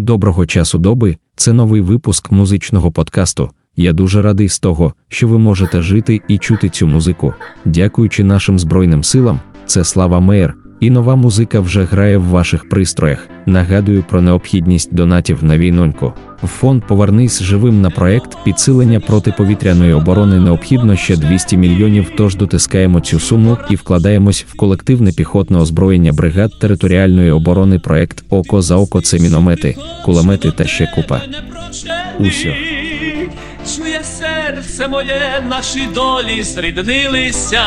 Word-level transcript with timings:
Доброго 0.00 0.46
часу 0.46 0.78
доби, 0.78 1.16
це 1.36 1.52
новий 1.52 1.80
випуск 1.80 2.32
музичного 2.32 2.92
подкасту. 2.92 3.50
Я 3.76 3.92
дуже 3.92 4.22
радий 4.22 4.48
з 4.48 4.58
того, 4.58 4.94
що 5.08 5.28
ви 5.28 5.38
можете 5.38 5.82
жити 5.82 6.20
і 6.28 6.38
чути 6.38 6.68
цю 6.68 6.86
музику. 6.86 7.34
Дякуючи 7.64 8.24
нашим 8.24 8.58
Збройним 8.58 9.04
силам, 9.04 9.40
це 9.66 9.84
Слава 9.84 10.20
Мейер, 10.20 10.54
і 10.80 10.90
нова 10.90 11.16
музика 11.16 11.60
вже 11.60 11.84
грає 11.84 12.18
в 12.18 12.24
ваших 12.24 12.68
пристроях. 12.68 13.28
Нагадую 13.46 14.04
про 14.08 14.22
необхідність 14.22 14.94
донатів 14.94 15.44
на 15.44 15.58
війноньку. 15.58 16.12
Фонд 16.46 16.82
Повернись 16.86 17.42
живим 17.42 17.80
на 17.80 17.90
проект 17.90 18.44
підсилення 18.44 19.00
протиповітряної 19.00 19.92
оборони 19.92 20.40
необхідно 20.40 20.96
ще 20.96 21.16
200 21.16 21.56
мільйонів. 21.56 22.12
Тож 22.16 22.36
дотискаємо 22.36 23.00
цю 23.00 23.20
суму 23.20 23.58
і 23.70 23.76
вкладаємось 23.76 24.46
в 24.48 24.56
колективне 24.56 25.12
піхотне 25.12 25.58
озброєння 25.58 26.12
бригад 26.12 26.58
територіальної 26.58 27.30
оборони. 27.30 27.78
Проект 27.78 28.24
Око 28.30 28.62
за 28.62 28.76
око 28.76 29.00
це 29.00 29.18
міномети, 29.18 29.76
кулемети 30.04 30.50
та 30.50 30.66
ще 30.66 30.92
купа. 30.94 31.20
Усьо. 32.18 32.50
Чує 33.76 34.00
серце 34.04 34.88
моє, 34.88 35.44
наші 35.48 35.88
долі 35.94 36.42
зріднилися. 36.42 37.62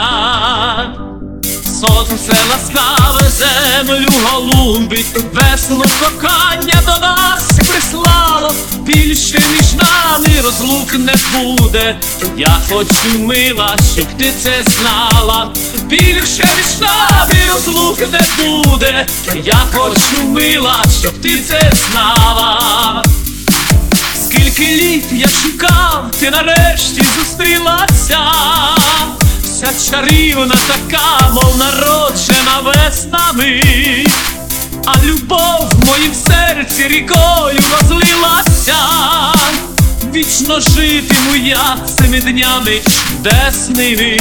Сонце 1.88 2.34
ласкаве 2.50 3.30
землю 3.30 4.08
голубить, 4.24 5.06
весну 5.34 5.84
кохання 6.00 6.82
до 6.86 6.98
нас 7.02 7.52
прислало, 7.70 8.54
більше 8.80 9.40
між 9.52 9.74
нами 9.74 10.42
розлук 10.44 10.94
не 10.94 11.16
буде. 11.34 12.00
Я 12.38 12.58
хочу 12.70 13.20
мила, 13.20 13.78
щоб 13.94 14.06
ти 14.18 14.34
це 14.44 14.64
знала. 14.68 15.54
Більше 15.84 16.48
між 16.58 16.80
нами 16.82 17.40
розлук 17.54 18.00
не 18.00 18.44
буде. 18.44 19.06
Я 19.44 19.60
хочу 19.74 20.24
мила, 20.24 20.84
щоб 21.02 21.22
ти 21.22 21.40
це 21.40 21.72
знала. 21.90 23.04
Скільки 24.26 24.76
літ 24.76 25.06
я 25.12 25.28
шукав, 25.28 26.06
ти 26.20 26.30
нарешті 26.30 27.04
зустрілася, 27.18 28.20
вся 29.64 29.92
чарівна 29.92 30.56
така, 30.68 31.30
мов 31.34 31.58
народжена 31.58 32.60
веснами, 32.64 33.62
а 34.86 34.98
любов 35.06 35.70
в 35.72 35.86
моїм 35.86 36.14
серці 36.14 36.88
рікою 36.88 37.60
розлилася, 37.72 38.78
вічно 40.14 40.60
житиму 40.60 41.36
я 41.36 41.78
цими 41.98 42.20
днями 42.20 42.82
чудесними. 42.82 44.18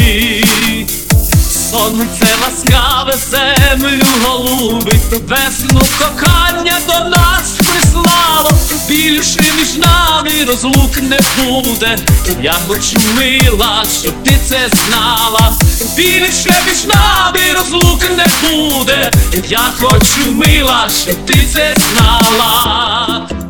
Сонце 1.73 2.27
ласкаве 2.43 3.17
землю 3.31 4.05
голубить, 4.23 5.13
весну 5.27 5.81
кохання 5.99 6.79
до 6.87 7.09
нас 7.09 7.55
прислало, 7.59 8.51
більше 8.89 9.41
між 9.57 9.77
нами 9.77 10.45
розлук 10.47 10.97
не 11.03 11.19
буде. 11.39 11.99
Я 12.43 12.55
хочу 12.69 12.99
мила, 13.17 13.85
щоб 14.03 14.23
ти 14.25 14.39
це 14.49 14.69
знала. 14.69 15.53
Більше 15.97 16.55
між 16.67 16.85
нами 16.85 17.53
розлук 17.57 18.03
не 18.11 18.27
буде. 18.49 19.11
Я 19.49 19.73
хочу 19.81 20.33
мила, 20.33 20.89
щоб 21.05 21.27
ти 21.27 21.47
це 21.53 21.75
знала. 21.93 23.42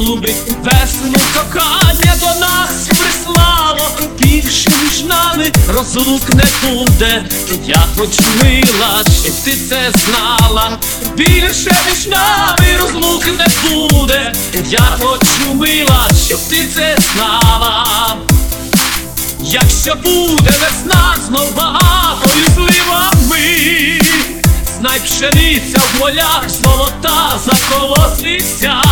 Голубить, 0.00 0.36
весну 0.64 1.12
кохання 1.34 2.14
до 2.20 2.40
нас 2.40 2.88
прислало, 2.88 3.90
більше 4.18 4.70
між 4.82 5.02
нами 5.04 5.52
розлук 5.68 6.34
не 6.34 6.44
буде. 6.62 7.24
Я 7.66 7.82
хочу 7.96 8.22
мила, 8.42 9.04
щоб 9.22 9.34
ти 9.44 9.56
це 9.68 9.92
знала. 10.04 10.78
Більше 11.16 11.76
між 11.90 12.06
нами 12.06 12.78
розлук 12.80 13.24
не 13.26 13.46
буде. 13.70 14.32
Я 14.68 14.98
хочу 15.00 15.54
мила, 15.54 16.08
щоб 16.26 16.38
ти 16.48 16.68
це 16.74 16.96
знала. 17.14 18.16
Якщо 19.40 19.94
буде 19.94 20.50
весна 20.60 21.16
знов 21.26 21.56
багатою 21.56 22.46
зливами, 22.54 24.00
знай 24.78 25.00
пшениця 25.00 25.78
в 25.78 25.98
полях 25.98 26.44
золота 26.62 27.38
заколоситься. 27.46 28.82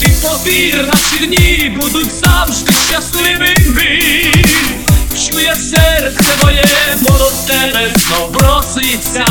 Ті, 0.00 0.06
хто 0.06 0.28
вір 0.46 0.86
на 0.86 0.96
сірні, 0.96 1.76
будуть 1.80 2.12
завжди 2.12 2.72
щасливими. 2.72 3.54
Чує 5.30 5.54
серце 5.54 6.36
моє, 6.42 6.64
молоде, 7.00 7.92
знов 7.96 8.32
проситься. 8.32 9.24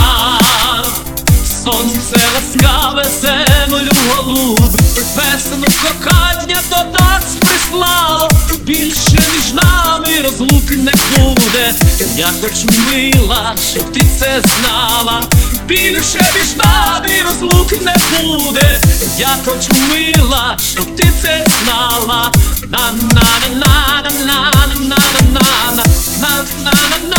Сонце 1.69 2.17
ласкаве 2.33 3.03
землю 3.21 3.91
голубить, 4.15 5.05
весну 5.15 5.65
кохання 5.81 6.61
до 6.69 6.99
нас 6.99 7.23
прислало, 7.39 8.29
більше 8.61 9.19
між 9.33 9.53
нами 9.53 10.21
розлук 10.23 10.69
не 10.71 10.93
буде. 11.17 11.73
Я 12.15 12.29
хочу 12.41 12.67
мила, 12.91 13.55
щоб 13.71 13.93
ти 13.93 14.01
це 14.19 14.41
знала. 14.41 15.23
Більше 15.65 16.25
між 16.35 16.55
нами 16.55 17.21
розлук 17.25 17.71
не 17.71 17.95
буде. 18.21 18.81
Я 19.17 19.37
хочу 19.45 19.73
мила, 19.89 20.57
щоб 20.73 20.95
ти 20.95 21.11
це 21.21 21.45
знала. 21.63 22.31
на 22.69 22.91
на 22.91 23.23
на 23.55 24.01
на 24.01 24.11
на 24.25 24.55
на 24.75 24.97
на 25.23 25.33
на 25.33 25.43
на 25.71 25.83
на 26.23 26.71
на 26.71 27.09
на 27.09 27.18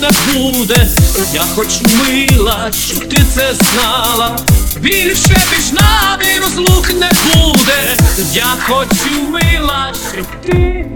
не 0.00 0.10
буде. 0.32 0.88
Я 1.34 1.40
хочу 1.40 1.80
мила, 2.08 2.70
щоб 2.72 3.08
ти 3.08 3.22
це 3.34 3.54
знала. 3.54 4.38
Більше 4.80 5.36
між 5.52 5.72
нами 5.72 6.24
розлук 6.42 6.88
не 6.88 7.10
буде. 7.34 7.96
Я 8.32 8.56
хочу 8.60 9.22
мила, 9.30 9.92
щоб 10.12 10.26
ти 10.46 10.86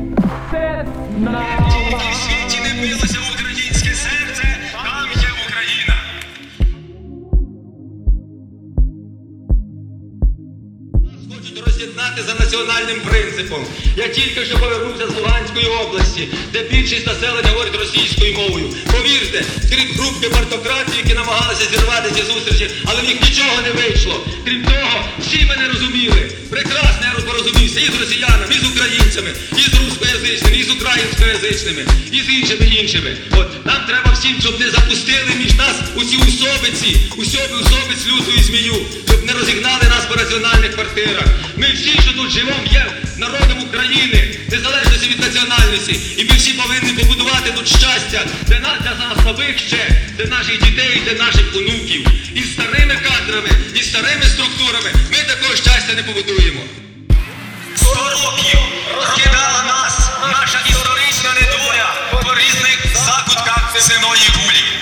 це 0.51 0.87
знала. 1.19 1.71
Хочуть 11.31 11.63
роз'єднати 11.67 12.23
за 12.23 12.35
національним 12.45 13.01
принципом. 13.11 13.65
Я 13.97 14.09
тільки 14.09 14.45
що 14.45 14.59
повернувся 14.59 15.07
з 15.09 15.15
Луганської 15.17 15.67
області, 15.67 16.29
де 16.53 16.63
більшість 16.63 17.07
населення 17.07 17.51
говорить 17.51 17.75
російською 17.75 18.35
мовою. 18.35 18.67
Повірте, 18.93 19.45
крім 19.71 19.89
групки 19.99 20.29
партократів, 20.29 20.95
які 20.97 21.15
намагалися 21.15 21.65
зірвати 21.71 22.11
ці 22.17 22.23
зустрічі, 22.33 22.71
але 22.85 23.03
в 23.03 23.05
них 23.05 23.21
нічого 23.23 23.63
не 23.63 23.71
вийшло. 23.71 24.27
Крім 24.45 24.65
того, 24.65 25.05
всі 25.21 25.45
мене 25.45 25.69
розуміли. 25.69 26.31
Прекрасно 26.51 27.03
я 27.03 27.25
порозумівся 27.25 27.81
і 27.81 27.87
з 27.87 28.01
росіянами, 28.01 28.55
і 28.55 28.59
з 28.65 28.67
українцями, 28.73 29.31
і 29.57 29.63
з 29.63 29.75
рускоязичними, 29.75 30.57
і 30.57 30.63
з 30.63 30.71
українськоязичними, 30.71 31.87
і 32.13 32.21
з 32.21 32.29
іншими 32.29 32.67
іншими. 32.67 33.17
От 33.31 33.67
нам 33.67 33.81
треба 33.89 34.11
всім, 34.13 34.37
щоб 34.41 34.61
не 34.61 34.71
запустили 34.71 35.31
між 35.39 35.55
нас 35.55 35.77
усі 35.97 36.17
усобиці, 36.17 36.97
усьоби 37.17 37.55
усобиць 37.63 38.07
люту 38.07 38.31
і 38.39 38.43
змію, 38.43 38.77
щоб 39.09 39.25
не 39.25 39.33
розігнали 39.33 39.85
нас 39.95 40.05
по 40.09 40.15
раціональних 40.15 40.75
квартирах. 40.75 41.27
Ми 41.57 41.67
всі, 41.73 41.93
що 42.03 42.13
тут 42.13 42.31
живемо, 42.31 42.65
є 42.73 42.87
народом 43.19 43.59
України, 43.69 43.84
незалежності 44.51 45.09
від 45.09 45.21
національності. 45.21 46.01
І 46.17 46.25
ми 46.25 46.37
всі 46.37 46.53
повинні 46.53 46.93
побудувати 46.93 47.51
тут 47.51 47.69
щастя 47.69 48.27
для 48.47 48.59
нас, 48.59 48.79
для 48.83 48.95
нас 48.95 49.25
нових 49.25 49.59
ще, 49.59 50.03
для 50.19 50.25
наших 50.25 50.63
дітей, 50.65 51.03
для 51.05 51.25
наших 51.25 51.57
онуків. 51.57 52.07
І 52.35 52.43
старими 52.43 52.97
кадрами, 53.09 53.51
і 53.75 53.83
старими 53.83 54.23
структурами 54.23 54.93
ми 55.13 55.19
такого 55.19 55.57
щастя 55.57 55.95
не 55.97 56.03
побудуємо. 56.03 56.61
Сто 57.77 57.95
років 57.95 58.59
розкидала 58.97 59.63
нас 59.67 60.11
наша 60.33 60.59
історична 60.71 61.35
недоля 61.41 61.95
по 62.13 62.35
різних 62.35 62.79
закутках 63.07 63.77
земної 63.81 64.29
кулі. 64.35 64.74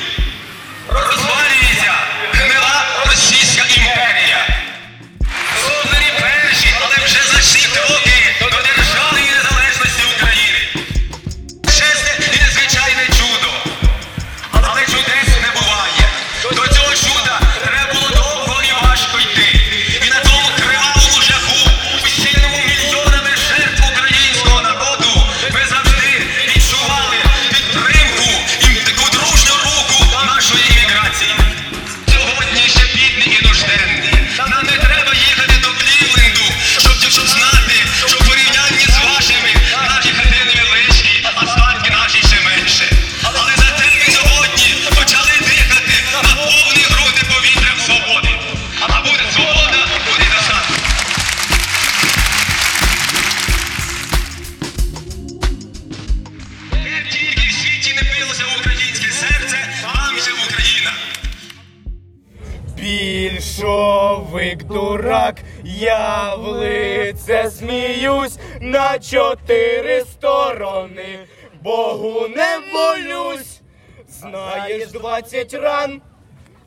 Більшовик 64.52 64.64
дурак, 64.64 65.37
я 65.64 66.34
в 66.34 66.46
лице 66.46 67.50
сміюсь 67.50 68.38
на 68.60 68.99
чотири 68.99 70.00
сторони, 70.00 71.26
Богу 71.62 72.28
не 72.28 72.58
молюсь, 72.72 73.60
знаєш, 74.08 74.88
двадцять 74.90 75.54
ран 75.54 76.02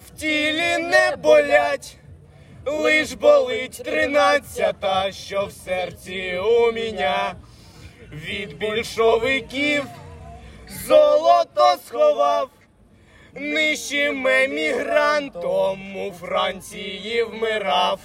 в 0.08 0.20
тілі 0.20 0.78
не 0.78 1.16
болять. 1.24 1.98
Лиш 2.68 3.14
болить 3.14 3.84
тринадцята, 3.86 5.12
що 5.12 5.46
в 5.46 5.52
серці 5.52 6.40
у 6.44 6.72
мене. 6.72 7.34
Від 8.12 8.58
більшовиків 8.58 9.84
золото 10.88 11.76
сховав, 11.88 12.50
нижчим 13.36 14.28
емігрантом 14.28 15.98
у 16.08 16.12
Франції 16.12 17.24
вмирав. 17.24 18.00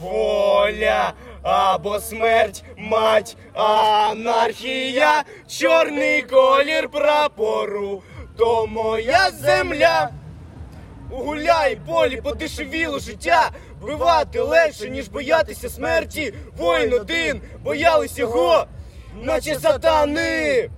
Воля 0.00 1.12
або 1.42 2.00
смерть, 2.00 2.64
мать, 2.76 3.36
анархія, 3.54 5.24
чорний 5.48 6.22
колір 6.22 6.88
прапору, 6.88 8.02
то 8.38 8.66
моя 8.66 9.30
земля. 9.30 10.10
Гуляй, 11.10 11.78
полі, 11.86 12.20
подешевіло 12.20 12.98
життя, 12.98 13.50
вбивати 13.80 14.40
легше, 14.40 14.90
ніж 14.90 15.08
боятися 15.08 15.68
смерті. 15.68 16.34
Воїн 16.56 16.92
один, 16.92 17.40
боялись 17.62 18.18
його, 18.18 18.66
наче 19.22 19.54
сатани. 19.54 20.70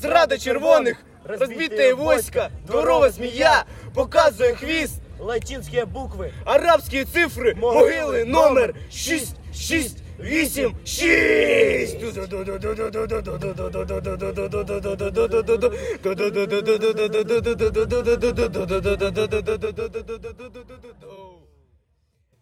Зрада 0.00 0.38
червоних, 0.38 1.04
розбите 1.24 1.94
войска, 1.94 2.50
дворова 2.66 3.10
змія, 3.10 3.64
показує 3.94 4.54
хвіст, 4.54 5.00
Латинские 5.20 5.84
буквы. 5.84 6.30
арабські 6.44 7.04
цифри, 7.04 7.54
могили, 7.54 8.24
номер 8.24 8.74
6, 8.90 9.36
6, 9.54 9.96
8, 10.20 10.74
6. 10.84 11.96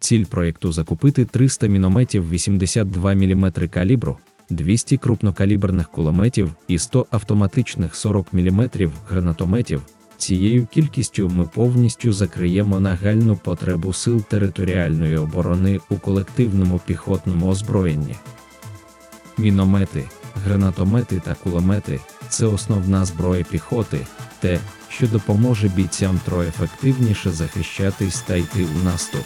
Ціль 0.00 0.24
проєкту 0.24 0.72
закупити 0.72 1.24
300 1.24 1.66
мінометів 1.66 2.30
82 2.30 3.14
мм 3.14 3.52
калібру, 3.70 4.18
200 4.50 4.96
крупнокаліберних 4.96 5.88
кулеметів 5.88 6.50
і 6.68 6.78
100 6.78 7.06
автоматичних 7.10 7.94
40 7.94 8.32
мм 8.32 8.70
гранатометів. 9.08 9.82
Цією 10.18 10.66
кількістю 10.66 11.28
ми 11.28 11.44
повністю 11.44 12.12
закриємо 12.12 12.80
нагальну 12.80 13.36
потребу 13.36 13.92
сил 13.92 14.22
територіальної 14.22 15.16
оборони 15.16 15.80
у 15.90 15.96
колективному 15.96 16.80
піхотному 16.86 17.48
озброєнні. 17.48 18.14
Міномети, 19.38 20.04
гранатомети 20.44 21.22
та 21.24 21.34
кулемети 21.34 22.00
це 22.28 22.46
основна 22.46 23.04
зброя 23.04 23.44
піхоти, 23.50 24.06
те, 24.40 24.58
що 24.88 25.06
допоможе 25.06 25.68
бійцям 25.68 26.20
троє 26.24 26.48
ефективніше 26.48 27.30
захищатись 27.30 28.20
та 28.20 28.36
йти 28.36 28.66
у 28.80 28.84
наступ. 28.84 29.24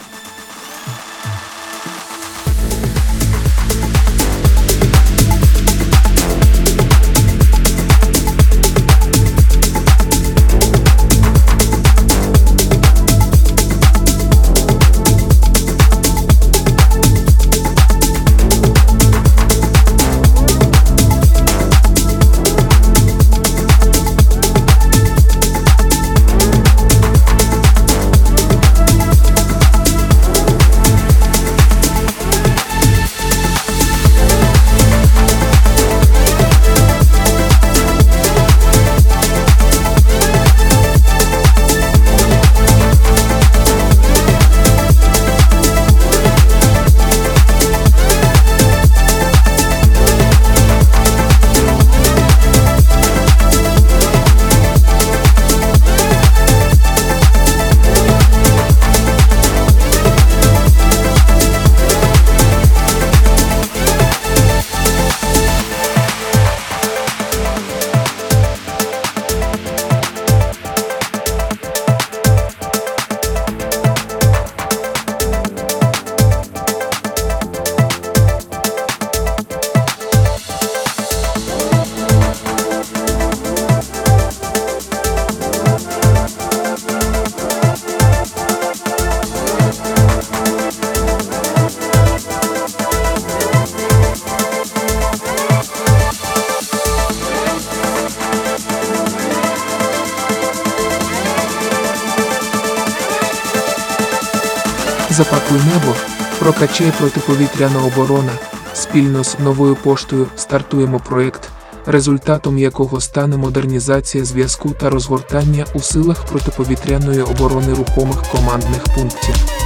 Прокачай 106.73 106.99
протиповітряна 106.99 107.83
оборона. 107.85 108.31
Спільно 108.73 109.23
з 109.23 109.39
новою 109.39 109.75
поштою 109.75 110.27
стартуємо 110.35 110.99
проект, 110.99 111.49
результатом 111.85 112.57
якого 112.57 113.01
стане 113.01 113.37
модернізація 113.37 114.25
зв'язку 114.25 114.69
та 114.79 114.89
розгортання 114.89 115.65
у 115.73 115.79
силах 115.79 116.25
протиповітряної 116.25 117.21
оборони 117.21 117.73
рухомих 117.73 118.23
командних 118.31 118.83
пунктів. 118.95 119.62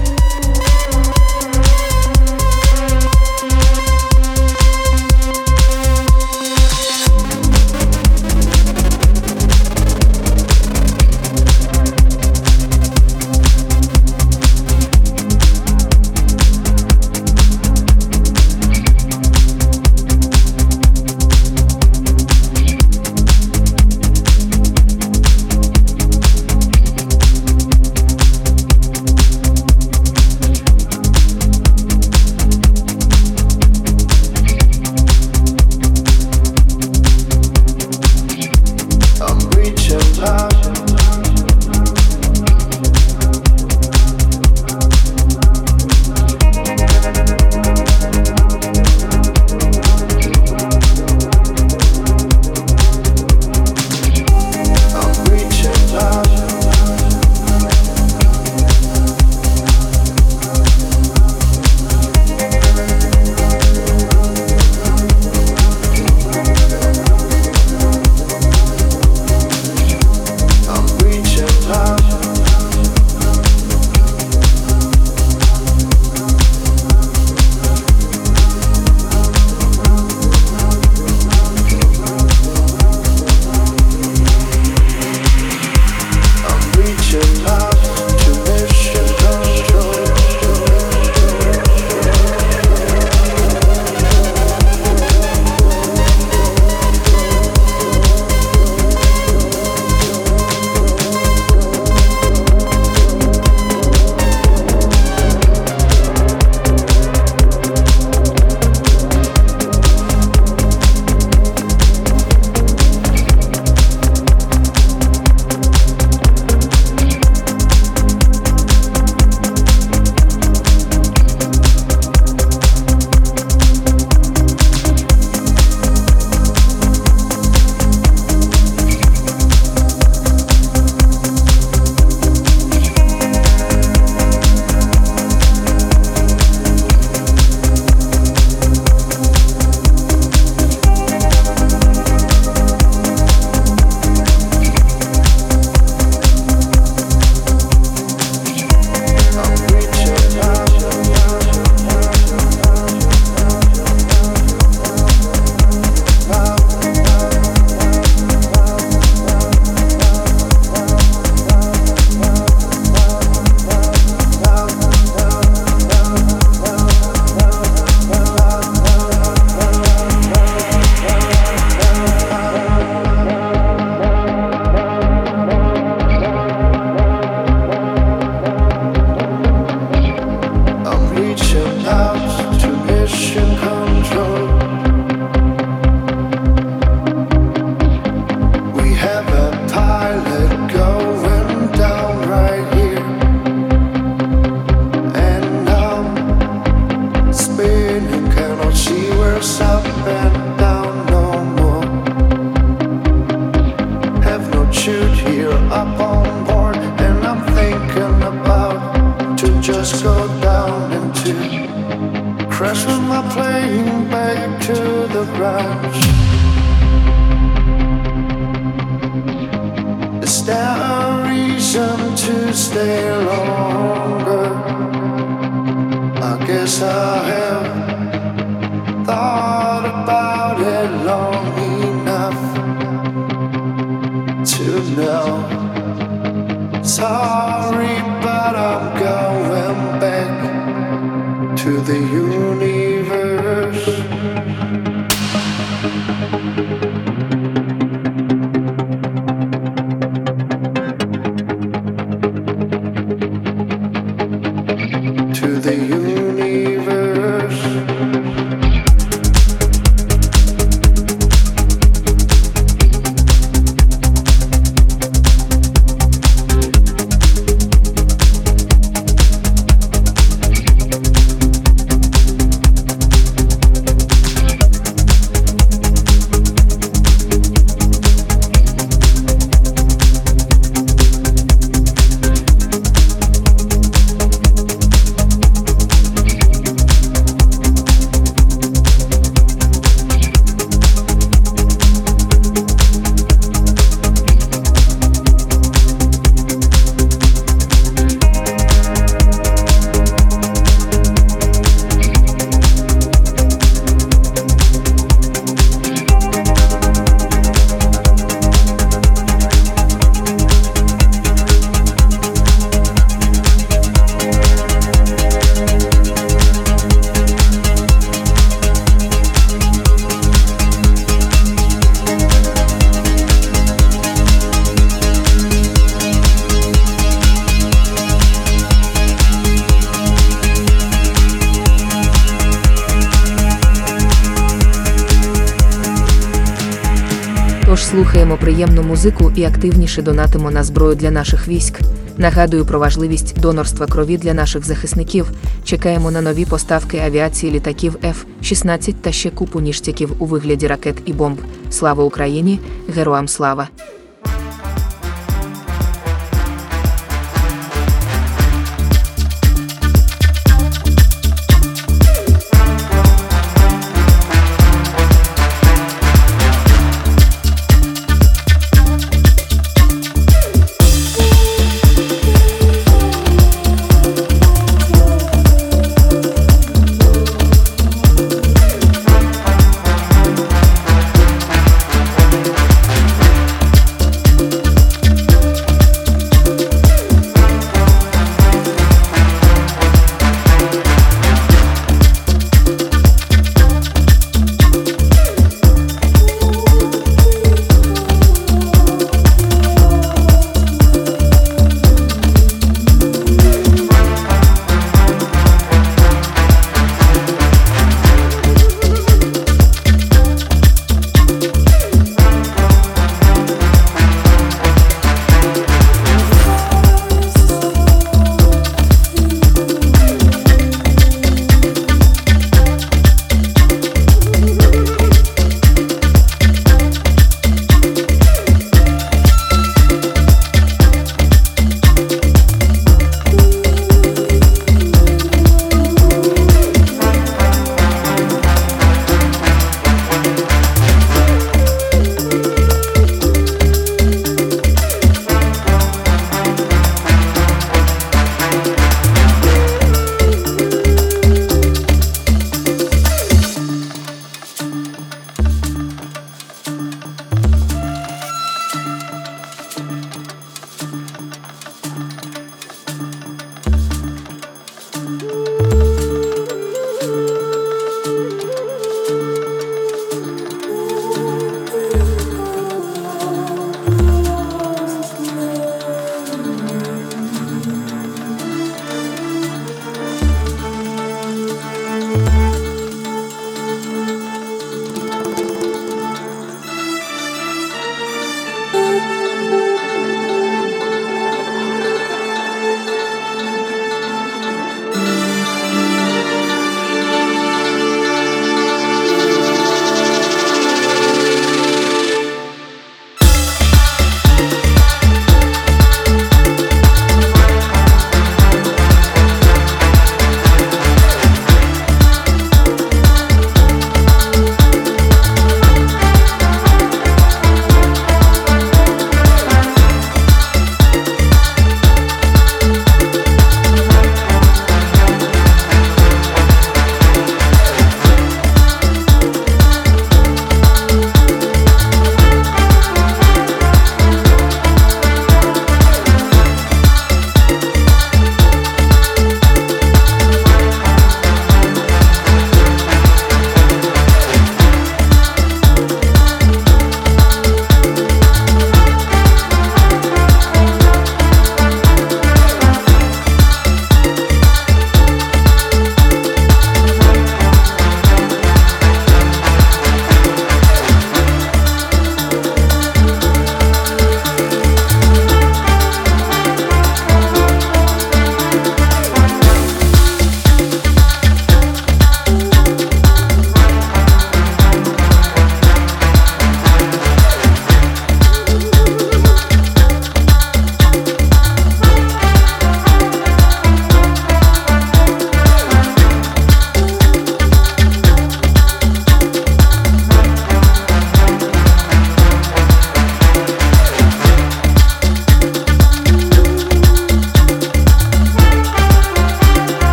І 339.38 339.44
активніше 339.44 340.02
донатимо 340.02 340.52
на 340.52 340.64
зброю 340.64 340.96
для 340.96 341.12
наших 341.12 341.48
військ. 341.48 341.80
Нагадую 342.18 342.66
про 342.66 342.80
важливість 342.80 343.40
донорства 343.40 343.86
крові 343.86 344.18
для 344.18 344.34
наших 344.34 344.66
захисників. 344.66 345.32
Чекаємо 345.64 346.12
на 346.12 346.22
нові 346.22 346.46
поставки 346.46 346.98
авіації 346.98 347.52
літаків 347.52 347.98
F-16 348.04 348.94
та 349.02 349.12
ще 349.12 349.30
купу 349.30 349.60
ніштяків 349.60 350.12
у 350.20 350.26
вигляді 350.26 350.68
ракет 350.68 350.96
і 351.06 351.14
бомб. 351.14 351.38
Слава 351.70 352.04
Україні! 352.04 352.60
Героям 352.96 353.28
слава! 353.28 353.68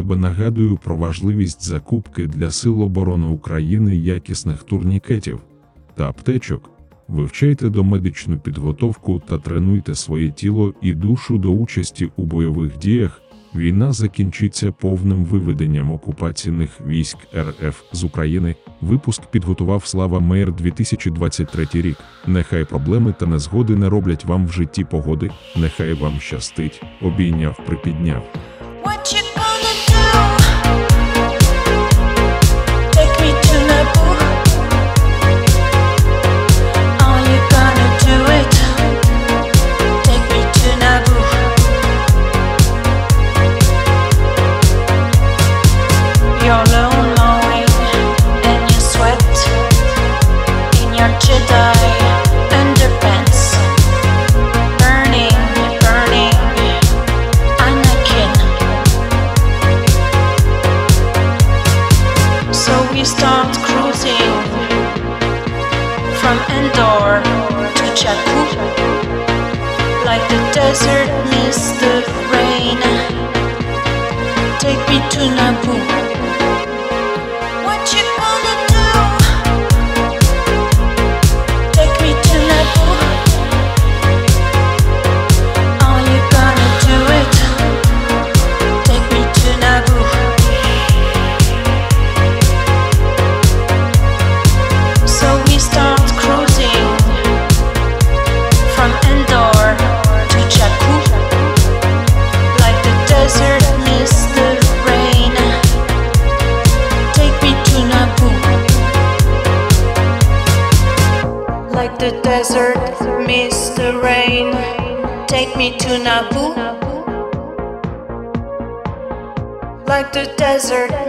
Себе 0.00 0.16
нагадую 0.16 0.76
про 0.76 0.96
важливість 0.96 1.62
закупки 1.62 2.26
для 2.26 2.50
Сил 2.50 2.82
оборони 2.82 3.26
України 3.26 3.96
якісних 3.96 4.62
турнікетів 4.62 5.40
та 5.94 6.08
аптечок. 6.08 6.70
Вивчайте 7.08 7.68
домедичну 7.68 8.38
підготовку 8.38 9.22
та 9.28 9.38
тренуйте 9.38 9.94
своє 9.94 10.30
тіло 10.30 10.74
і 10.82 10.94
душу 10.94 11.38
до 11.38 11.50
участі 11.50 12.10
у 12.16 12.24
бойових 12.24 12.78
діях. 12.78 13.20
Війна 13.54 13.92
закінчиться 13.92 14.72
повним 14.72 15.24
виведенням 15.24 15.90
окупаційних 15.92 16.70
військ 16.86 17.18
РФ 17.36 17.82
з 17.92 18.04
України. 18.04 18.54
Випуск 18.80 19.26
підготував 19.26 19.86
Слава 19.86 20.20
Мейер 20.20 20.52
2023 20.52 21.66
рік. 21.72 21.96
Нехай 22.26 22.64
проблеми 22.64 23.14
та 23.18 23.26
незгоди 23.26 23.76
не 23.76 23.88
роблять 23.88 24.24
вам 24.24 24.46
в 24.46 24.52
житті 24.52 24.84
погоди. 24.84 25.30
Нехай 25.56 25.92
вам 25.92 26.20
щастить. 26.20 26.82
Обійняв, 27.02 27.56
припідняв. 27.66 28.22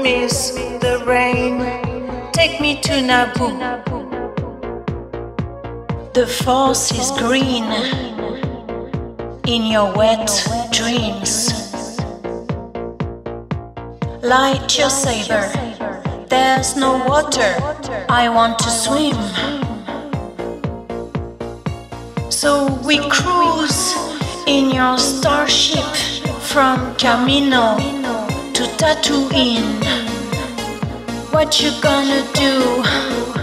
Mist 0.01 0.55
the 0.81 1.03
rain. 1.05 1.59
Take 2.31 2.59
me 2.59 2.81
to 2.81 2.93
Naboo. 2.93 3.53
The 6.13 6.25
force 6.27 6.91
is 6.91 7.11
green 7.11 7.65
in 9.47 9.65
your 9.65 9.93
wet 9.93 10.29
dreams. 10.71 11.51
Light 14.23 14.77
your 14.77 14.89
saber. 14.89 15.51
There's 16.27 16.75
no 16.75 17.03
water. 17.05 17.51
I 18.09 18.29
want 18.29 18.59
to 18.59 18.69
swim. 18.69 19.19
So 22.29 22.73
we 22.85 22.97
cruise 23.09 23.93
in 24.47 24.71
your 24.71 24.97
starship 24.97 25.85
from 26.51 26.95
Camino 26.95 27.77
to 28.61 28.77
tattoo 28.77 29.27
in. 29.33 29.63
What 31.31 31.59
you 31.61 31.71
gonna 31.81 32.21
do? 32.33 33.40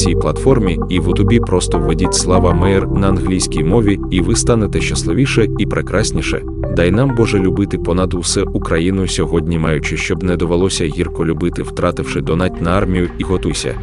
Цій 0.00 0.14
платформі, 0.14 0.78
і 0.88 1.00
в 1.00 1.08
Ютубі 1.08 1.40
просто 1.40 1.78
введіть 1.78 2.14
слава 2.14 2.52
Мейер 2.52 2.90
на 2.90 3.08
англійській 3.08 3.64
мові, 3.64 4.00
і 4.10 4.20
ви 4.20 4.36
станете 4.36 4.80
щасливіше 4.80 5.48
і 5.58 5.66
прекрасніше. 5.66 6.42
Дай 6.76 6.90
нам 6.90 7.14
Боже 7.16 7.38
любити 7.38 7.78
понад 7.78 8.14
усе 8.14 8.42
Україну 8.42 9.08
сьогодні, 9.08 9.58
маючи, 9.58 9.96
щоб 9.96 10.22
не 10.22 10.36
довелося 10.36 10.84
гірко 10.84 11.24
любити, 11.26 11.62
втративши 11.62 12.20
донать 12.20 12.62
на 12.62 12.70
армію 12.70 13.08
і 13.18 13.24
готуйся. 13.24 13.74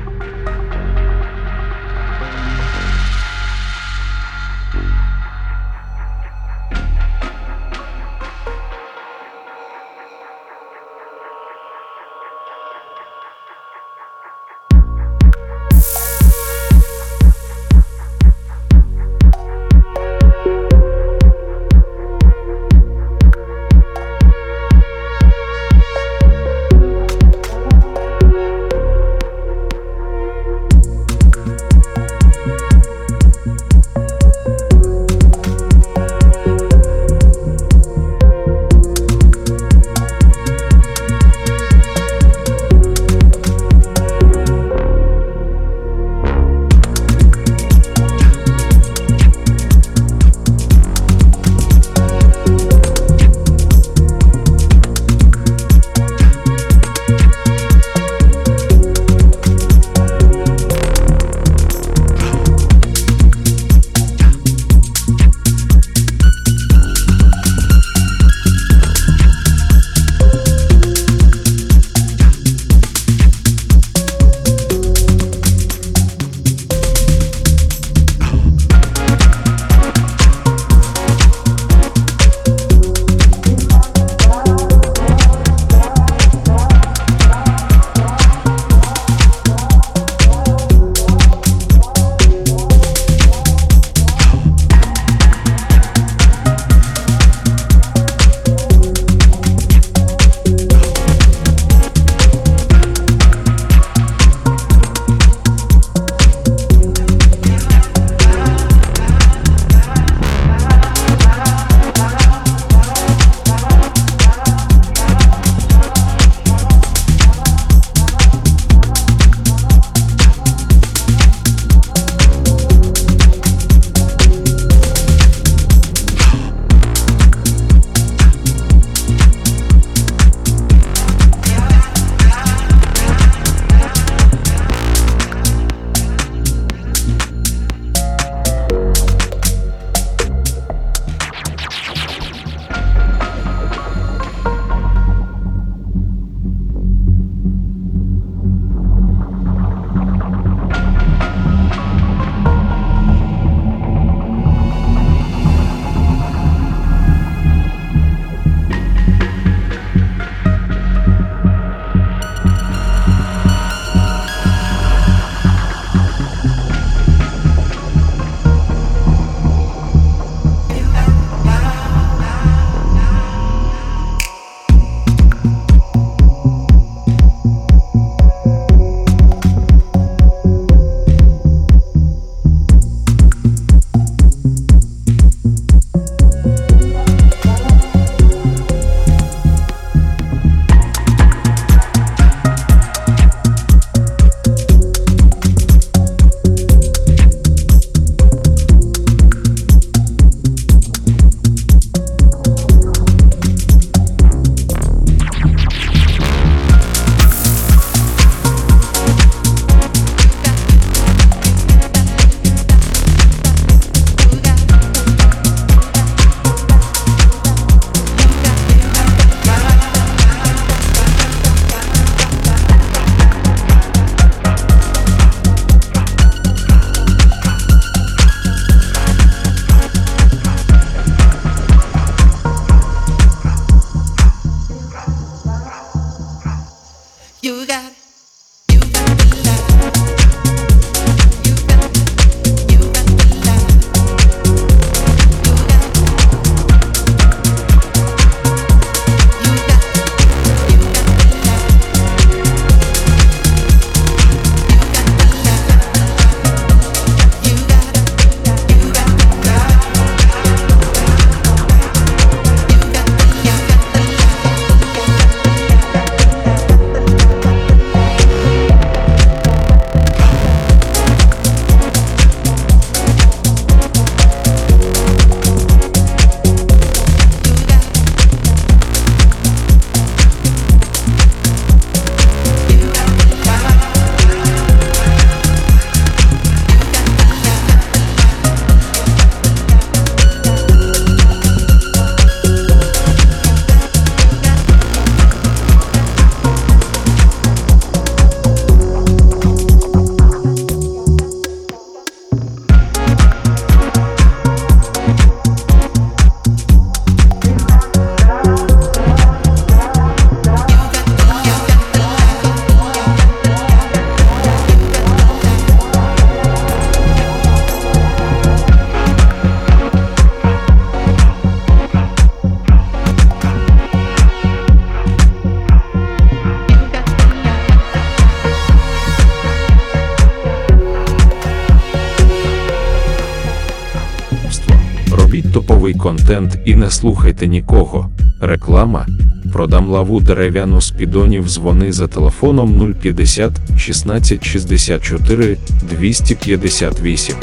Контент 336.27 336.59
і 336.65 336.75
не 336.75 336.89
слухайте 336.89 337.47
нікого. 337.47 338.09
Реклама. 338.41 339.05
Продам 339.53 339.89
лаву 339.89 340.21
дерев'яну 340.21 340.81
з 340.81 340.91
підонів. 340.91 341.47
Дзвони 341.47 341.91
за 341.91 342.07
телефоном 342.07 342.95
050 343.01 343.51
16 343.77 344.45
64 344.45 345.57
258. 345.89 347.35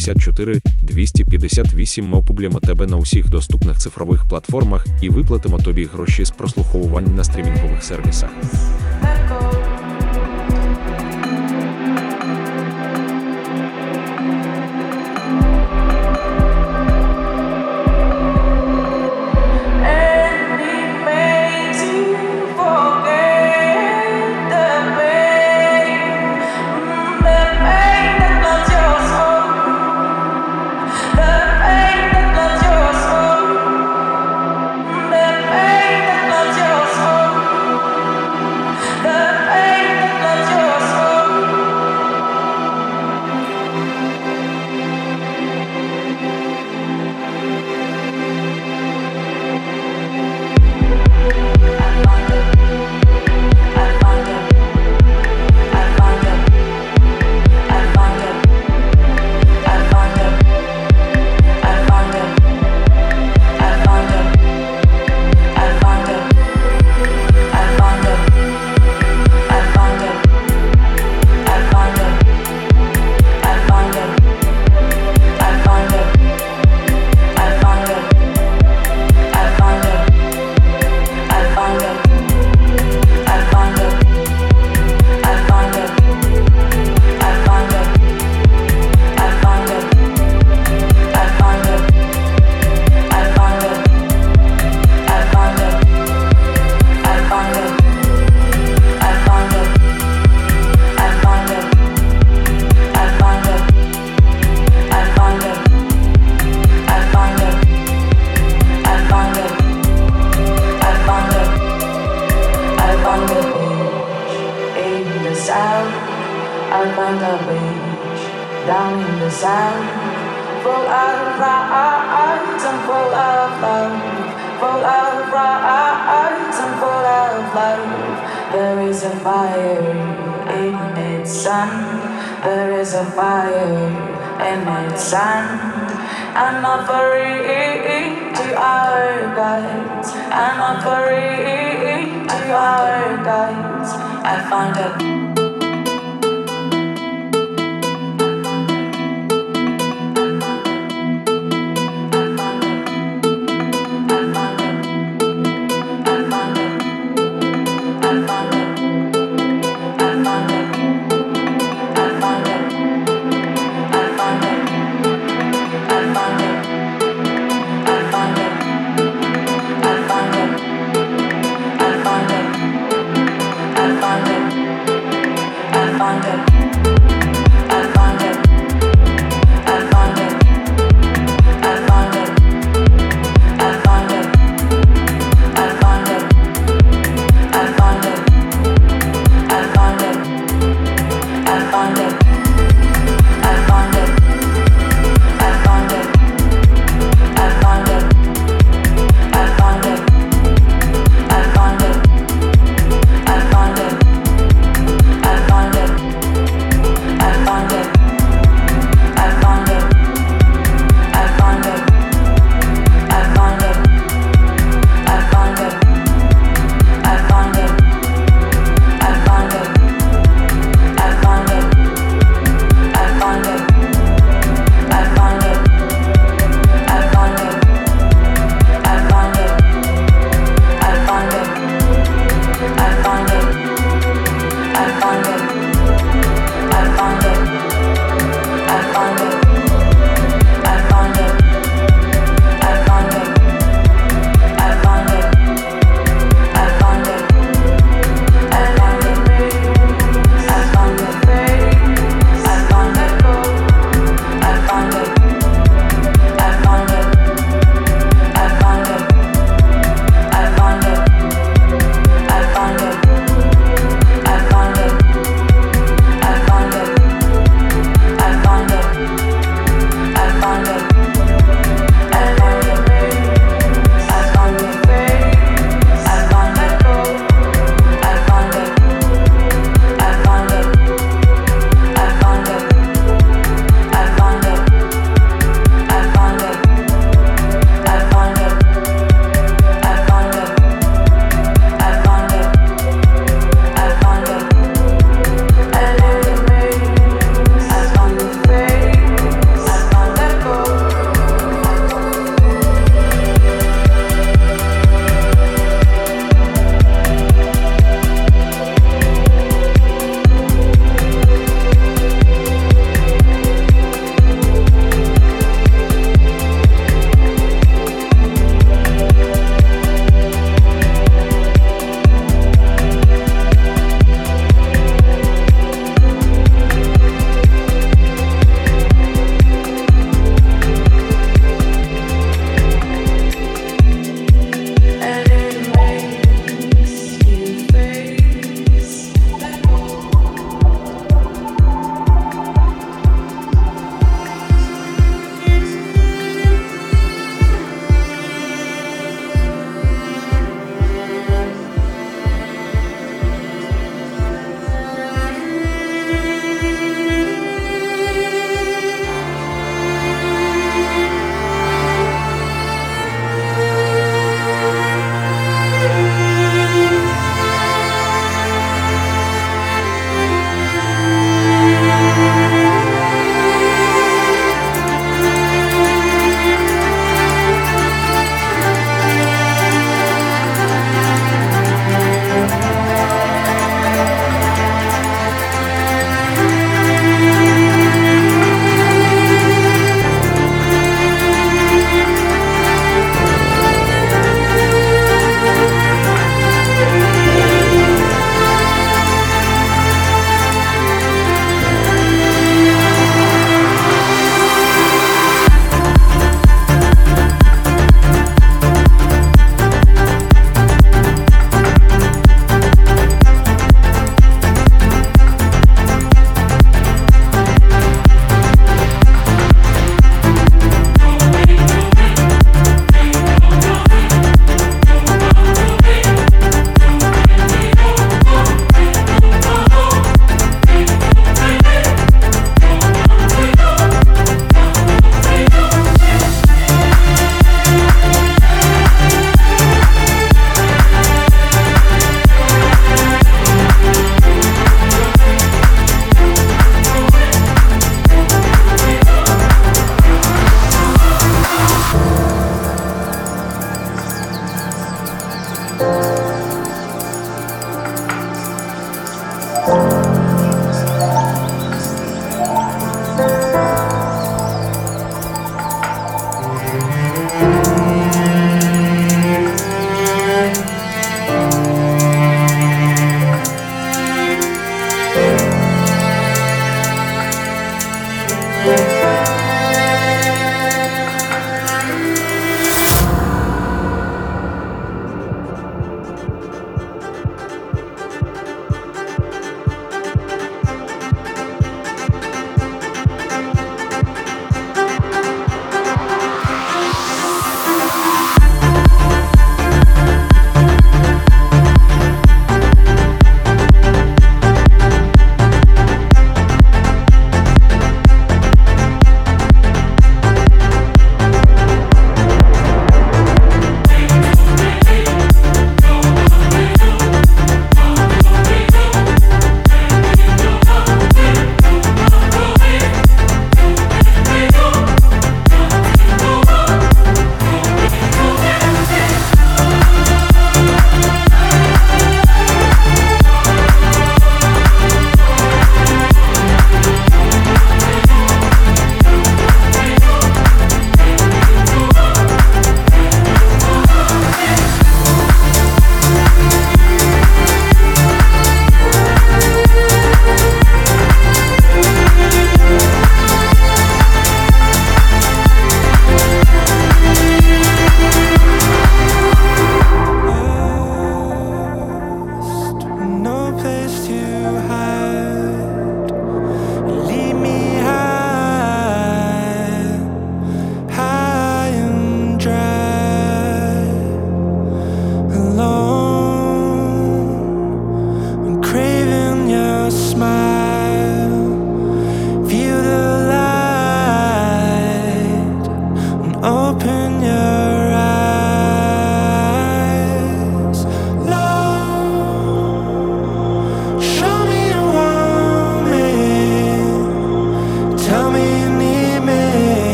254 0.00 0.60
258 0.82 2.08
Ми 2.08 2.18
опублімо 2.18 2.60
тебе 2.60 2.86
на 2.86 2.96
усіх 2.96 3.30
доступних 3.30 3.78
цифрових 3.78 4.28
платформах 4.28 4.86
і 5.02 5.08
виплатимо 5.08 5.58
тобі 5.58 5.84
гроші 5.84 6.24
з 6.24 6.30
прослуховувань 6.30 7.14
на 7.14 7.24
стрімінгових 7.24 7.84
сервісах. 7.84 8.30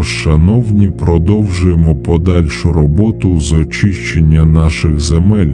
Тож, 0.00 0.08
шановні, 0.08 0.90
продовжуємо 0.90 1.96
подальшу 1.96 2.72
роботу 2.72 3.40
з 3.40 3.52
очищення 3.52 4.44
наших 4.44 5.00
земель. 5.00 5.52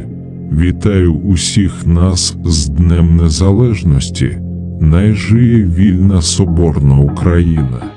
Вітаю 0.52 1.14
усіх 1.14 1.86
нас 1.86 2.36
з 2.44 2.68
Днем 2.68 3.16
Незалежності. 3.16 4.38
Найжиє 4.80 5.64
вільна 5.64 6.22
Соборна 6.22 6.98
Україна. 6.98 7.95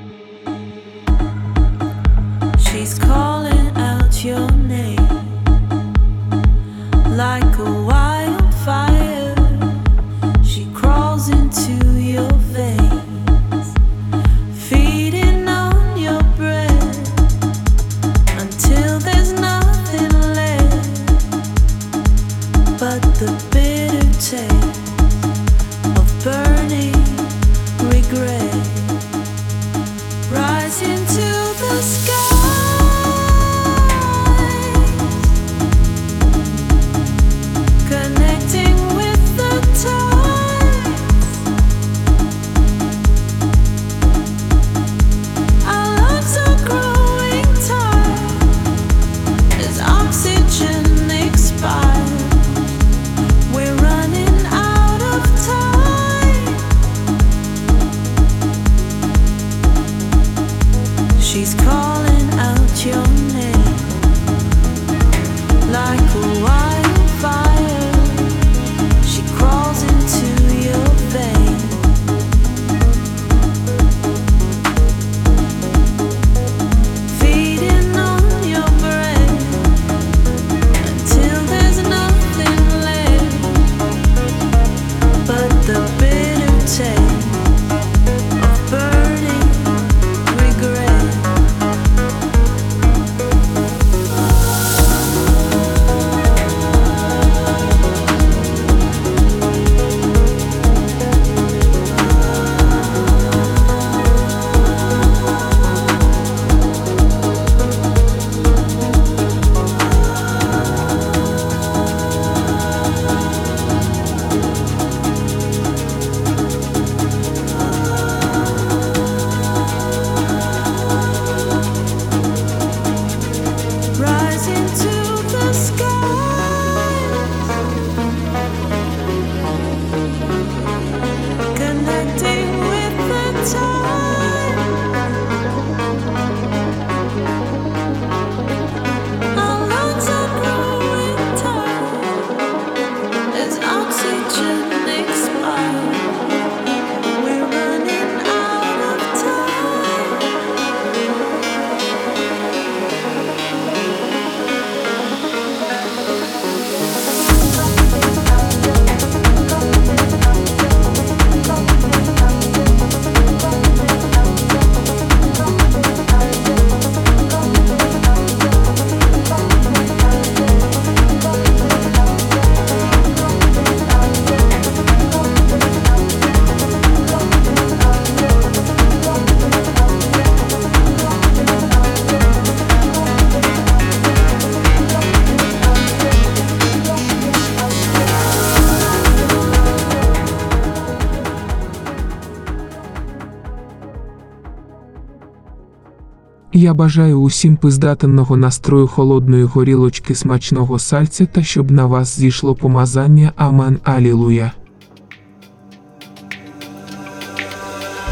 Я 196.59 196.73
бажаю 196.73 197.21
усім 197.21 197.57
пиздатенного 197.57 198.37
настрою 198.37 198.87
холодної 198.87 199.43
горілочки 199.43 200.15
смачного 200.15 200.79
сальця 200.79 201.25
та 201.25 201.43
щоб 201.43 201.71
на 201.71 201.85
вас 201.85 202.17
зійшло 202.19 202.55
помазання 202.55 203.31
Амен 203.37 203.75
Алілуя. 203.83 204.51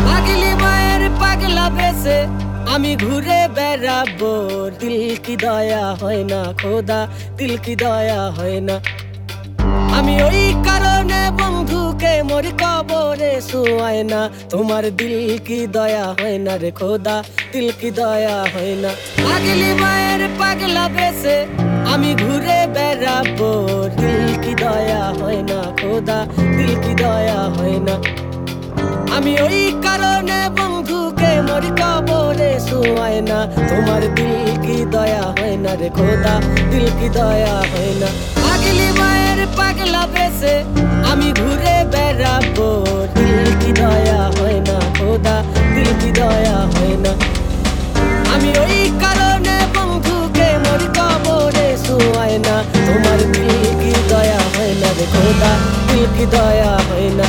পাগলি 0.08 0.52
মায়ের 0.64 1.04
পাগলা 1.22 1.66
বেসে 1.78 2.20
আমি 2.74 2.92
ঘুরে 3.04 3.42
বেড়াবো 3.58 4.32
দিল 4.80 4.96
কি 5.26 5.36
দয়া 5.44 5.86
হয় 6.02 6.24
না 6.32 6.42
খোদা 6.62 7.00
দিল 7.38 7.54
কি 7.66 7.74
দয়া 7.84 8.22
হয় 8.38 8.60
না 8.68 8.76
আমি 9.98 10.14
ওই 10.28 10.44
কারণে 10.68 11.20
বন্ধুকে 11.59 12.13
মরি 12.31 12.53
কবরে 12.63 13.33
শুয়ায় 13.49 14.03
না। 14.13 14.21
তোমার 14.53 14.85
দিল 14.99 15.17
কি 15.47 15.59
দয়া 15.77 16.07
হয় 16.19 16.39
না 16.47 16.55
রে 16.63 16.71
খোদা, 16.79 17.17
দিল 17.53 17.69
কি 17.81 17.91
দয়া 17.99 18.37
হয় 18.53 18.75
না। 18.83 18.91
পাগলি 19.25 19.71
মায়ের 19.83 20.23
পাগলা 20.41 20.85
বেসে 20.97 21.37
আমি 21.93 22.11
ঘুরে 22.23 22.59
বেড়াবো। 22.75 23.51
দিল 23.99 24.25
কি 24.43 24.53
দয়া 24.63 25.03
হয় 25.21 25.41
না 25.51 25.59
খোদা, 25.81 26.19
দিল 26.57 26.73
কি 26.83 26.93
দয়া 27.03 27.41
হয় 27.57 27.79
না। 27.87 27.95
আমি 29.17 29.33
ওই 29.47 29.61
কারণে 29.85 30.39
বন্ধুকে 30.59 31.31
মরি 31.49 31.71
কবরে 31.81 32.51
শুয়ায় 32.67 33.21
না। 33.31 33.39
তোমার 33.71 34.03
দিল 34.17 34.37
কি 34.65 34.77
দয়া 34.95 35.25
হয় 35.37 35.57
না 35.65 35.73
রে 35.81 35.89
খোদা, 35.99 36.35
দিল 36.71 36.87
কি 36.99 37.09
দয়া 37.19 37.57
হয় 37.73 37.95
না। 38.03 38.11
পাগলি 39.39 39.57
পাগলা 39.59 40.03
বেসে 40.15 40.55
আমি 41.11 41.29
ঘুরে 41.41 41.77
বেড়াবো। 41.93 42.69
দিল 43.17 43.47
কি 43.61 43.71
দয়া 43.81 44.21
হয় 44.37 44.59
না, 44.69 44.77
খোদা, 44.99 45.37
দিল 45.75 45.89
কি 46.01 46.11
দয়া 46.19 46.59
হয় 46.73 46.95
না। 47.05 47.13
আমি 48.35 48.51
ওই 48.65 48.79
কারণে 49.03 49.57
বন্ধুকে 49.75 50.49
মরি 50.65 50.89
কবরে 50.99 51.69
শুয়ায় 51.85 52.39
না। 52.47 52.57
তোমার 52.87 53.21
দিল 53.35 53.65
কি 53.81 53.93
দয়া 54.11 54.41
হয় 54.55 54.75
না 54.81 54.89
রে 54.99 55.07
খোদা, 55.15 55.53
দিল 55.89 56.05
কি 56.17 56.25
দয়া 56.35 56.73
হয় 56.89 57.11
না। 57.19 57.27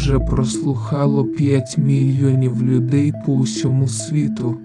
Вже 0.00 0.18
прослухало 0.18 1.24
5 1.24 1.78
мільйонів 1.78 2.62
людей 2.62 3.12
по 3.26 3.32
усьому 3.32 3.88
світу. 3.88 4.56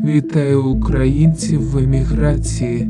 Вітаю 0.00 0.64
українців 0.64 1.70
в 1.70 1.78
еміграції. 1.78 2.88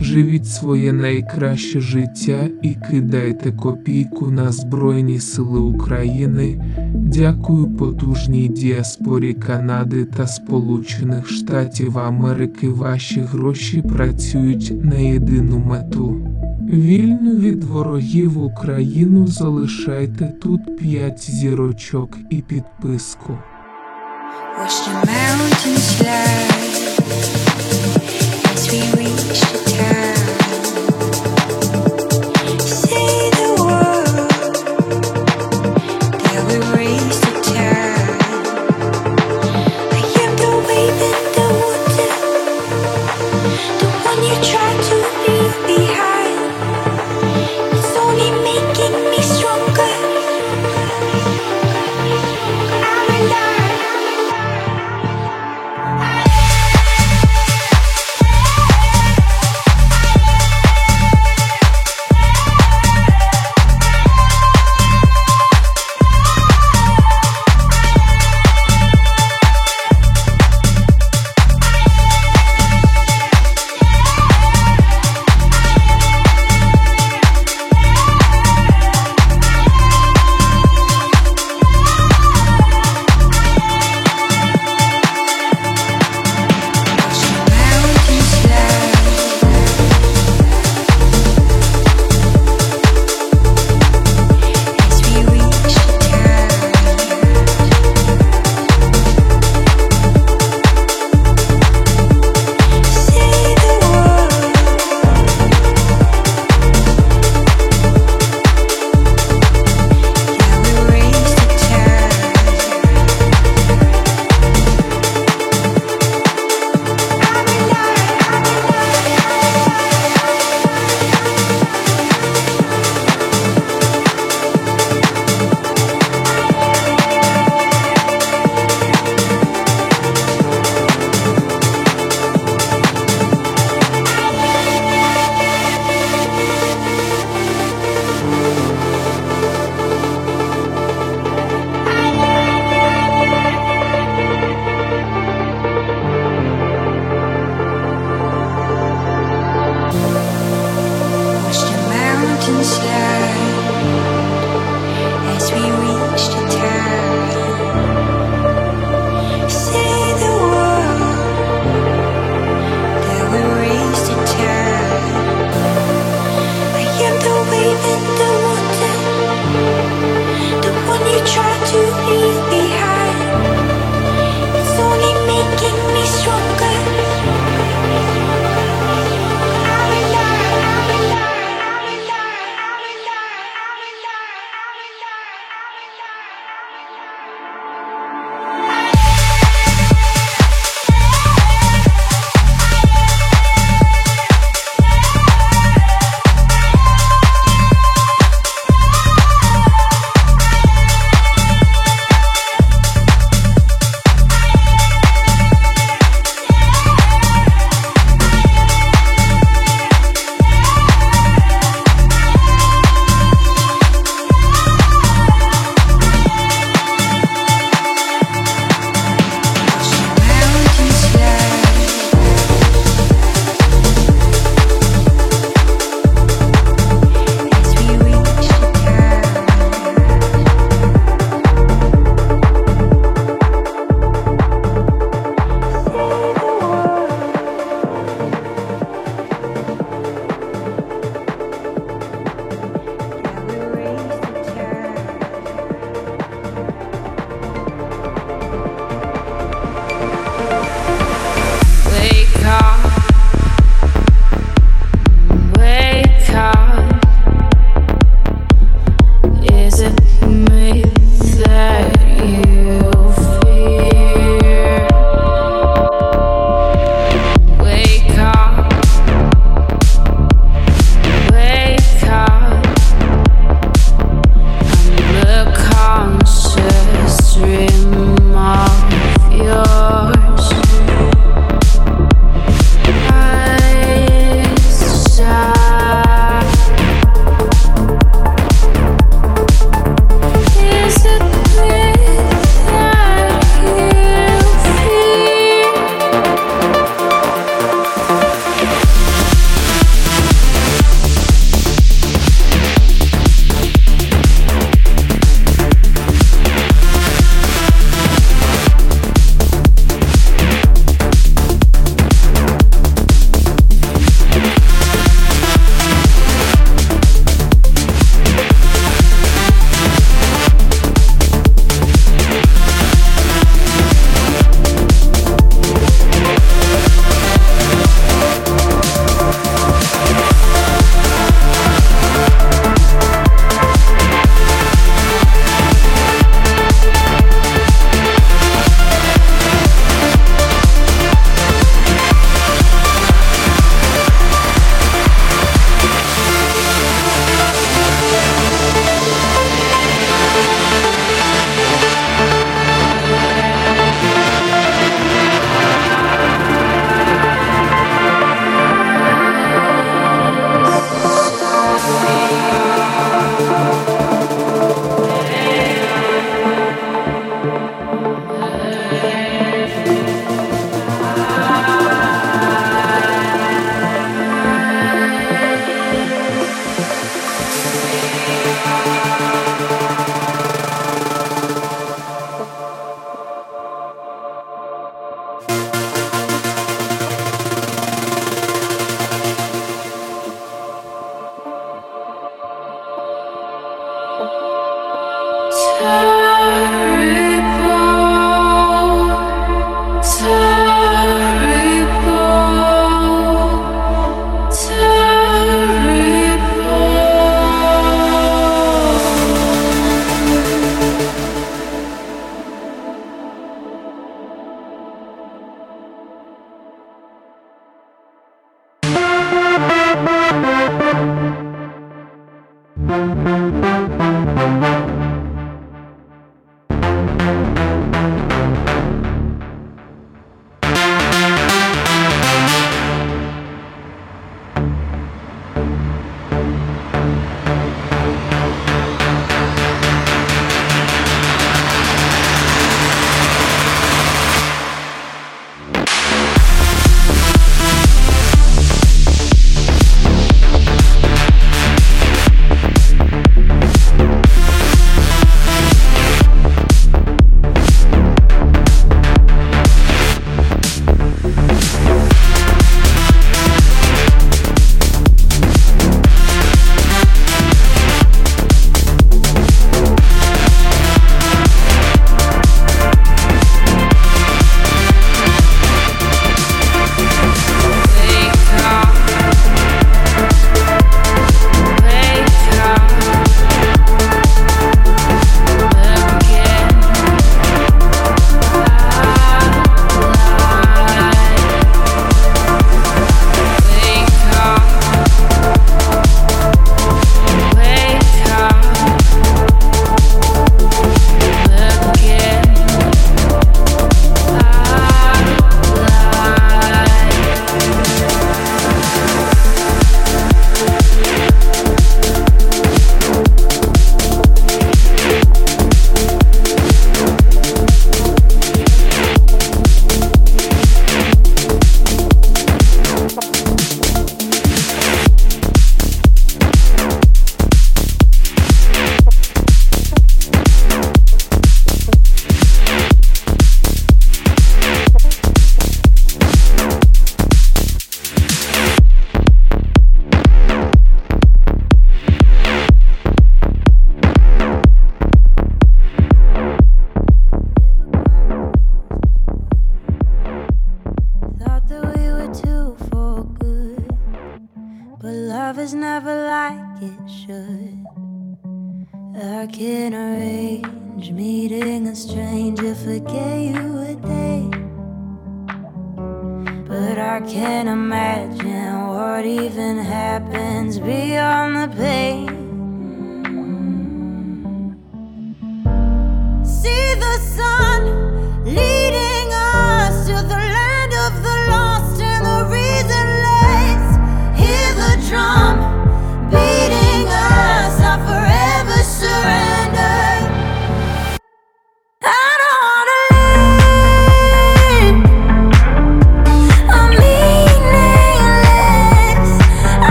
Живіть 0.00 0.46
своє 0.46 0.92
найкраще 0.92 1.80
життя 1.80 2.48
і 2.62 2.76
кидайте 2.90 3.52
копійку 3.52 4.30
на 4.30 4.52
Збройні 4.52 5.20
Сили 5.20 5.60
України. 5.60 6.64
Дякую 6.94 7.66
потужній 7.66 8.48
діаспорі 8.48 9.34
Канади 9.34 10.04
та 10.04 10.26
Сполучених 10.26 11.28
Штатів 11.28 11.98
Америки. 11.98 12.68
Ваші 12.68 13.20
гроші 13.20 13.82
працюють 13.82 14.84
на 14.84 14.94
єдину 14.94 15.58
мету. 15.58 16.29
Вільну 16.72 17.36
від 17.36 17.64
ворогів 17.64 18.42
Україну 18.42 19.26
залишайте 19.26 20.32
тут 20.42 20.78
п'ять 20.78 21.30
зірочок 21.30 22.18
і 22.30 22.36
підписку. 22.36 23.38
Watch 24.58 24.78
the 24.86 24.92
mountains 25.06 26.00
we 28.96 28.99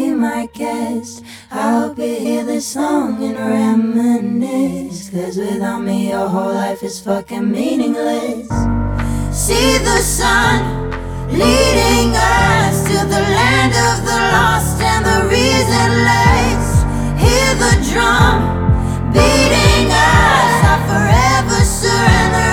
be 0.00 0.10
my 0.14 0.48
guest. 0.54 1.22
I'll 1.50 1.92
be 1.94 2.14
here 2.26 2.44
this 2.44 2.74
long 2.76 3.22
and 3.22 3.38
reminisce. 3.38 5.10
Cause 5.10 5.36
without 5.36 5.80
me, 5.80 6.08
your 6.10 6.28
whole 6.28 6.54
life 6.54 6.82
is 6.82 7.00
fucking 7.00 7.50
meaningless. 7.50 8.48
See 9.44 9.70
the 9.90 10.00
sun 10.18 10.58
leading 11.42 12.10
us 12.16 12.76
to 12.90 12.98
the 13.14 13.22
land 13.38 13.72
of 13.88 13.96
the 14.10 14.18
lost 14.34 14.80
and 14.92 15.02
the 15.10 15.18
reasonless. 15.34 16.66
Hear 17.24 17.50
the 17.64 17.74
drum 17.90 18.38
beating 19.16 19.88
us. 20.12 20.52
I 20.72 20.76
forever 20.90 21.60
surrender. 21.80 22.49